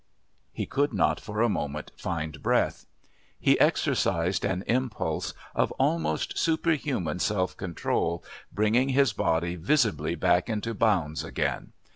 He 0.51 0.65
could 0.65 0.93
not 0.95 1.19
for 1.19 1.43
a 1.43 1.47
moment 1.47 1.91
find 1.95 2.41
breath. 2.41 2.87
He 3.39 3.59
exercised 3.59 4.43
an 4.43 4.63
impulse 4.65 5.35
of 5.53 5.71
almost 5.73 6.39
superhuman 6.39 7.19
self 7.19 7.55
control, 7.55 8.23
bringing 8.51 8.89
his 8.89 9.13
body 9.13 9.55
visibly 9.57 10.15
back 10.15 10.49
into 10.49 10.73
bounds 10.73 11.23
again. 11.23 11.73